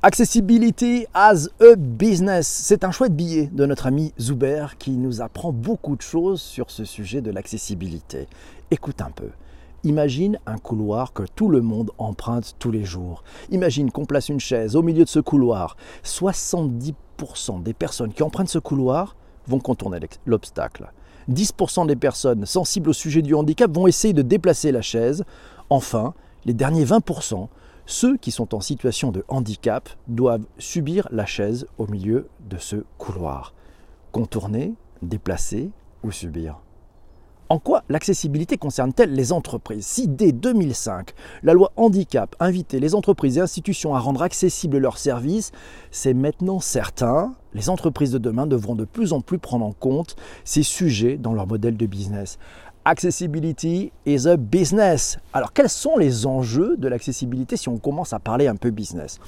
Accessibility 0.00 1.06
as 1.12 1.48
a 1.60 1.74
business, 1.74 2.46
c'est 2.46 2.84
un 2.84 2.92
chouette 2.92 3.16
billet 3.16 3.50
de 3.52 3.66
notre 3.66 3.88
ami 3.88 4.12
Zuber 4.20 4.66
qui 4.78 4.92
nous 4.92 5.20
apprend 5.20 5.50
beaucoup 5.50 5.96
de 5.96 6.02
choses 6.02 6.40
sur 6.40 6.70
ce 6.70 6.84
sujet 6.84 7.20
de 7.20 7.32
l'accessibilité. 7.32 8.28
Écoute 8.70 9.00
un 9.00 9.10
peu. 9.10 9.30
Imagine 9.82 10.38
un 10.46 10.56
couloir 10.56 11.12
que 11.12 11.24
tout 11.34 11.48
le 11.48 11.62
monde 11.62 11.90
emprunte 11.98 12.54
tous 12.60 12.70
les 12.70 12.84
jours. 12.84 13.24
Imagine 13.50 13.90
qu'on 13.90 14.04
place 14.04 14.28
une 14.28 14.38
chaise 14.38 14.76
au 14.76 14.82
milieu 14.82 15.02
de 15.02 15.08
ce 15.08 15.18
couloir. 15.18 15.76
70% 16.04 17.64
des 17.64 17.74
personnes 17.74 18.12
qui 18.12 18.22
empruntent 18.22 18.50
ce 18.50 18.60
couloir 18.60 19.16
vont 19.48 19.58
contourner 19.58 19.98
l'obstacle. 20.26 20.92
10% 21.28 21.88
des 21.88 21.96
personnes 21.96 22.46
sensibles 22.46 22.90
au 22.90 22.92
sujet 22.94 23.20
du 23.20 23.34
handicap 23.34 23.68
vont 23.74 23.88
essayer 23.88 24.14
de 24.14 24.22
déplacer 24.22 24.70
la 24.70 24.80
chaise. 24.80 25.24
Enfin, 25.70 26.14
les 26.44 26.54
derniers 26.54 26.84
20% 26.84 27.48
ceux 27.88 28.18
qui 28.18 28.32
sont 28.32 28.54
en 28.54 28.60
situation 28.60 29.12
de 29.12 29.24
handicap 29.28 29.88
doivent 30.08 30.44
subir 30.58 31.08
la 31.10 31.24
chaise 31.24 31.66
au 31.78 31.86
milieu 31.86 32.28
de 32.48 32.58
ce 32.58 32.84
couloir. 32.98 33.54
Contourner, 34.12 34.74
déplacer 35.00 35.70
ou 36.02 36.10
subir. 36.10 36.60
En 37.48 37.58
quoi 37.58 37.84
l'accessibilité 37.88 38.58
concerne-t-elle 38.58 39.14
les 39.14 39.32
entreprises 39.32 39.86
Si 39.86 40.06
dès 40.06 40.32
2005, 40.32 41.12
la 41.42 41.54
loi 41.54 41.72
handicap 41.76 42.36
invitait 42.40 42.78
les 42.78 42.94
entreprises 42.94 43.38
et 43.38 43.40
institutions 43.40 43.94
à 43.94 44.00
rendre 44.00 44.22
accessibles 44.22 44.76
leurs 44.76 44.98
services, 44.98 45.50
c'est 45.90 46.12
maintenant 46.12 46.60
certain, 46.60 47.32
les 47.54 47.70
entreprises 47.70 48.12
de 48.12 48.18
demain 48.18 48.46
devront 48.46 48.74
de 48.74 48.84
plus 48.84 49.14
en 49.14 49.22
plus 49.22 49.38
prendre 49.38 49.64
en 49.64 49.72
compte 49.72 50.14
ces 50.44 50.62
sujets 50.62 51.16
dans 51.16 51.32
leur 51.32 51.46
modèle 51.46 51.78
de 51.78 51.86
business. 51.86 52.38
Accessibility 52.90 53.92
is 54.06 54.26
a 54.26 54.38
business. 54.38 55.18
Alors 55.34 55.52
quels 55.52 55.68
sont 55.68 55.98
les 55.98 56.24
enjeux 56.24 56.74
de 56.78 56.88
l'accessibilité 56.88 57.58
si 57.58 57.68
on 57.68 57.76
commence 57.76 58.14
à 58.14 58.18
parler 58.18 58.48
un 58.48 58.56
peu 58.56 58.70
business? 58.70 59.20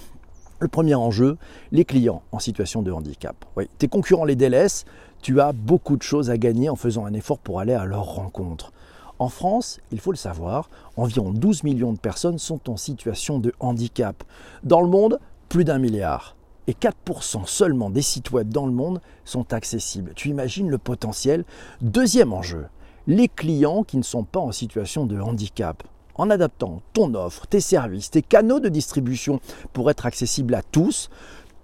Le 0.60 0.68
premier 0.68 0.94
enjeu, 0.94 1.36
les 1.70 1.84
clients 1.84 2.22
en 2.32 2.38
situation 2.38 2.80
de 2.80 2.90
handicap. 2.90 3.36
Tes 3.76 3.86
concurrents 3.86 4.24
les 4.24 4.34
délaissent, 4.34 4.86
tu 5.20 5.42
as 5.42 5.52
beaucoup 5.52 5.98
de 5.98 6.02
choses 6.02 6.30
à 6.30 6.38
gagner 6.38 6.70
en 6.70 6.74
faisant 6.74 7.04
un 7.04 7.12
effort 7.12 7.36
pour 7.38 7.60
aller 7.60 7.74
à 7.74 7.84
leur 7.84 8.04
rencontre. 8.04 8.72
En 9.18 9.28
France, 9.28 9.78
il 9.92 10.00
faut 10.00 10.12
le 10.12 10.16
savoir, 10.16 10.70
environ 10.96 11.30
12 11.30 11.62
millions 11.64 11.92
de 11.92 11.98
personnes 11.98 12.38
sont 12.38 12.70
en 12.70 12.78
situation 12.78 13.38
de 13.38 13.52
handicap. 13.60 14.24
Dans 14.64 14.80
le 14.80 14.88
monde, 14.88 15.18
plus 15.50 15.64
d'un 15.64 15.78
milliard. 15.78 16.34
Et 16.66 16.72
4% 16.72 17.44
seulement 17.44 17.90
des 17.90 18.00
sites 18.00 18.30
web 18.30 18.48
dans 18.48 18.64
le 18.64 18.72
monde 18.72 19.02
sont 19.26 19.52
accessibles. 19.52 20.12
Tu 20.14 20.30
imagines 20.30 20.70
le 20.70 20.78
potentiel? 20.78 21.44
Deuxième 21.82 22.32
enjeu, 22.32 22.64
les 23.10 23.26
clients 23.26 23.82
qui 23.82 23.96
ne 23.96 24.04
sont 24.04 24.22
pas 24.22 24.38
en 24.38 24.52
situation 24.52 25.04
de 25.04 25.20
handicap. 25.20 25.82
En 26.14 26.30
adaptant 26.30 26.80
ton 26.92 27.14
offre, 27.14 27.48
tes 27.48 27.60
services, 27.60 28.12
tes 28.12 28.22
canaux 28.22 28.60
de 28.60 28.68
distribution 28.68 29.40
pour 29.72 29.90
être 29.90 30.06
accessibles 30.06 30.54
à 30.54 30.62
tous, 30.62 31.10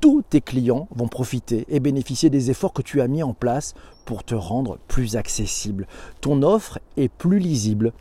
tous 0.00 0.22
tes 0.28 0.40
clients 0.40 0.88
vont 0.90 1.06
profiter 1.06 1.64
et 1.68 1.78
bénéficier 1.78 2.30
des 2.30 2.50
efforts 2.50 2.72
que 2.72 2.82
tu 2.82 3.00
as 3.00 3.06
mis 3.06 3.22
en 3.22 3.32
place 3.32 3.74
pour 4.04 4.24
te 4.24 4.34
rendre 4.34 4.78
plus 4.88 5.14
accessible. 5.14 5.86
Ton 6.20 6.42
offre 6.42 6.80
est 6.96 7.08
plus 7.08 7.38
lisible. 7.38 7.92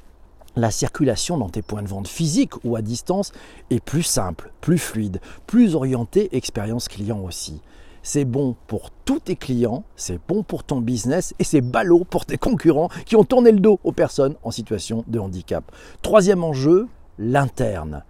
La 0.55 0.71
circulation 0.71 1.37
dans 1.37 1.49
tes 1.49 1.61
points 1.61 1.83
de 1.83 1.87
vente 1.87 2.07
physiques 2.07 2.55
ou 2.63 2.75
à 2.75 2.81
distance 2.81 3.31
est 3.69 3.79
plus 3.79 4.01
simple, 4.01 4.51
plus 4.59 4.79
fluide, 4.79 5.21
plus 5.45 5.75
orientée 5.75 6.35
expérience 6.35 6.87
client 6.87 7.19
aussi 7.19 7.61
c'est 8.05 8.23
bon 8.23 8.55
pour 8.67 8.91
tous 9.03 9.19
tes 9.19 9.35
clients, 9.35 9.83
c'est 9.95 10.19
bon 10.27 10.43
pour 10.43 10.63
ton 10.63 10.79
business 10.79 11.33
et 11.39 11.43
c'est 11.43 11.61
ballot 11.61 12.05
pour 12.07 12.27
tes 12.27 12.37
concurrents 12.37 12.89
qui 13.03 13.15
ont 13.15 13.23
tourné 13.23 13.51
le 13.51 13.59
dos 13.59 13.79
aux 13.83 13.91
personnes 13.91 14.35
en 14.43 14.51
situation 14.51 15.03
de 15.07 15.17
handicap. 15.17 15.71
Troisième 16.03 16.43
enjeu, 16.43 16.87
l'interne. 17.17 18.03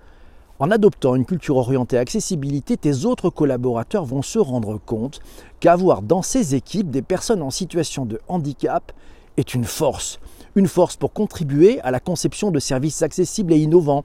En 0.60 0.70
adoptant 0.70 1.16
une 1.16 1.26
culture 1.26 1.56
orientée 1.56 1.98
accessibilité, 1.98 2.76
tes 2.76 3.06
autres 3.06 3.30
collaborateurs 3.30 4.04
vont 4.04 4.22
se 4.22 4.38
rendre 4.38 4.78
compte 4.86 5.22
qu'avoir 5.62 6.02
dans 6.02 6.22
ces 6.22 6.56
équipes 6.56 6.92
des 6.92 7.02
personnes 7.02 7.42
en 7.42 7.50
situation 7.50 8.06
de 8.06 8.20
handicap 8.28 8.92
est 9.38 9.54
une 9.54 9.64
force. 9.64 10.20
Une 10.56 10.68
force 10.68 10.98
pour 10.98 11.14
contribuer 11.14 11.80
à 11.82 11.92
la 11.92 12.02
conception 12.02 12.52
de 12.52 12.60
services 12.60 13.02
accessibles 13.02 13.54
et 13.54 13.60
innovants, 13.60 14.04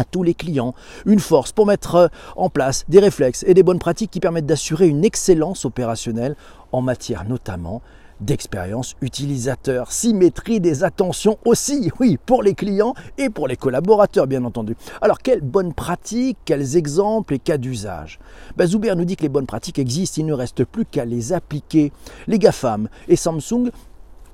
à 0.00 0.04
tous 0.04 0.22
les 0.22 0.34
clients, 0.34 0.74
une 1.06 1.20
force 1.20 1.52
pour 1.52 1.66
mettre 1.66 1.94
euh, 1.94 2.08
en 2.36 2.48
place 2.48 2.84
des 2.88 2.98
réflexes 2.98 3.44
et 3.46 3.54
des 3.54 3.62
bonnes 3.62 3.78
pratiques 3.78 4.10
qui 4.10 4.20
permettent 4.20 4.46
d'assurer 4.46 4.88
une 4.88 5.04
excellence 5.04 5.64
opérationnelle 5.64 6.36
en 6.72 6.80
matière 6.80 7.24
notamment 7.28 7.82
d'expérience 8.20 8.96
utilisateur, 9.00 9.92
symétrie 9.92 10.60
des 10.60 10.84
attentions 10.84 11.38
aussi, 11.44 11.90
oui, 12.00 12.18
pour 12.24 12.42
les 12.42 12.54
clients 12.54 12.94
et 13.18 13.30
pour 13.30 13.48
les 13.48 13.56
collaborateurs, 13.56 14.26
bien 14.26 14.44
entendu. 14.44 14.76
Alors, 15.00 15.20
quelles 15.20 15.40
bonnes 15.40 15.72
pratiques, 15.72 16.38
quels 16.44 16.76
exemples 16.76 17.34
et 17.34 17.38
cas 17.38 17.58
d'usage 17.58 18.18
ben, 18.56 18.68
nous 18.96 19.04
dit 19.04 19.16
que 19.16 19.22
les 19.22 19.28
bonnes 19.28 19.46
pratiques 19.46 19.78
existent, 19.78 20.20
il 20.20 20.26
ne 20.26 20.34
reste 20.34 20.64
plus 20.64 20.84
qu'à 20.84 21.04
les 21.04 21.32
appliquer. 21.32 21.92
Les 22.26 22.38
GAFAM 22.38 22.88
et 23.08 23.16
Samsung 23.16 23.70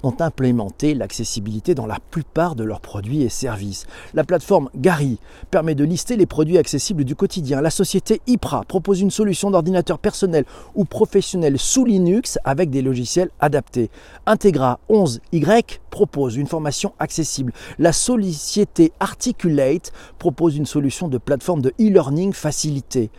ont 0.06 0.16
implémenté 0.20 0.94
l'accessibilité 0.94 1.74
dans 1.74 1.86
la 1.86 1.98
plupart 2.10 2.54
de 2.54 2.64
leurs 2.64 2.80
produits 2.80 3.22
et 3.22 3.28
services. 3.28 3.86
La 4.14 4.24
plateforme 4.24 4.70
Gary 4.76 5.18
permet 5.50 5.74
de 5.74 5.84
lister 5.84 6.16
les 6.16 6.26
produits 6.26 6.58
accessibles 6.58 7.04
du 7.04 7.16
quotidien. 7.16 7.60
La 7.60 7.70
société 7.70 8.20
IPRA 8.26 8.62
propose 8.66 9.00
une 9.00 9.10
solution 9.10 9.50
d'ordinateur 9.50 9.98
personnel 9.98 10.44
ou 10.74 10.84
professionnel 10.84 11.58
sous 11.58 11.84
Linux 11.84 12.38
avec 12.44 12.70
des 12.70 12.82
logiciels 12.82 13.30
adaptés. 13.40 13.90
Integra 14.26 14.78
11Y 14.88 15.78
propose 15.90 16.36
une 16.36 16.46
formation 16.46 16.92
accessible. 16.98 17.52
La 17.78 17.92
société 17.92 18.92
Articulate 19.00 19.92
propose 20.18 20.56
une 20.56 20.66
solution 20.66 21.08
de 21.08 21.18
plateforme 21.18 21.62
de 21.62 21.74
e-learning 21.80 22.32
facilité 22.32 23.10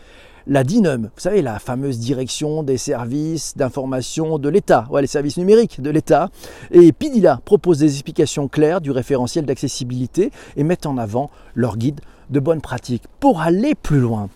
la 0.50 0.64
DINUM, 0.64 1.04
vous 1.14 1.22
savez, 1.22 1.42
la 1.42 1.60
fameuse 1.60 2.00
direction 2.00 2.64
des 2.64 2.78
services 2.78 3.58
d'information 3.58 4.40
de 4.40 4.48
l'État, 4.48 4.88
les 5.00 5.08
services 5.08 5.38
numériques 5.38 5.82
de 5.82 5.90
l'État. 5.90 6.30
Et 6.72 6.94
PIDILA 6.94 7.42
propose 7.44 7.80
des 7.80 7.92
explications 7.92 8.48
claires 8.48 8.80
du 8.80 8.92
référentiel 8.92 9.46
d'accessibilité 9.46 10.32
et 10.56 10.64
met 10.64 10.88
en 10.88 10.98
avant 10.98 11.32
leur 11.54 11.76
guide 11.76 12.00
de 12.30 12.40
bonnes 12.40 12.62
pratiques 12.62 13.04
pour 13.20 13.42
aller 13.42 13.76
plus 13.76 14.00
loin. 14.00 14.30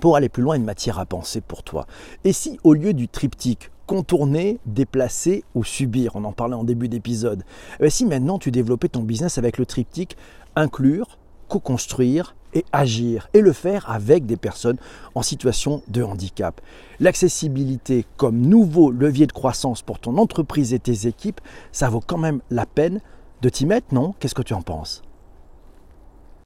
Pour 0.00 0.16
aller 0.16 0.28
plus 0.28 0.42
loin, 0.42 0.56
une 0.56 0.64
matière 0.64 0.98
à 0.98 1.06
penser 1.06 1.40
pour 1.40 1.62
toi. 1.62 1.86
Et 2.24 2.32
si 2.32 2.58
au 2.64 2.74
lieu 2.74 2.92
du 2.92 3.06
triptyque 3.06 3.70
contourner, 3.86 4.58
déplacer 4.66 5.44
ou 5.54 5.62
subir, 5.62 6.16
on 6.16 6.24
en 6.24 6.32
parlait 6.32 6.54
en 6.54 6.64
début 6.64 6.88
d'épisode, 6.88 7.44
eh 7.80 7.90
si 7.90 8.06
maintenant 8.06 8.38
tu 8.38 8.50
développais 8.50 8.88
ton 8.88 9.02
business 9.02 9.38
avec 9.38 9.58
le 9.58 9.66
triptyque 9.66 10.16
inclure, 10.56 11.18
co-construire 11.48 12.34
et 12.54 12.64
agir 12.72 13.28
et 13.34 13.40
le 13.40 13.52
faire 13.52 13.90
avec 13.90 14.26
des 14.26 14.36
personnes 14.36 14.78
en 15.14 15.22
situation 15.22 15.82
de 15.88 16.02
handicap. 16.02 16.60
L'accessibilité 17.00 18.06
comme 18.16 18.40
nouveau 18.40 18.90
levier 18.90 19.26
de 19.26 19.32
croissance 19.32 19.82
pour 19.82 19.98
ton 19.98 20.16
entreprise 20.16 20.72
et 20.72 20.78
tes 20.78 21.06
équipes, 21.06 21.40
ça 21.72 21.88
vaut 21.88 22.02
quand 22.04 22.18
même 22.18 22.40
la 22.50 22.66
peine 22.66 23.00
de 23.42 23.48
t'y 23.48 23.66
mettre, 23.66 23.92
non? 23.92 24.14
Qu'est-ce 24.18 24.34
que 24.34 24.42
tu 24.42 24.54
en 24.54 24.62
penses? 24.62 25.02